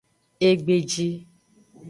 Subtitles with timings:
[0.47, 1.07] Egbeji.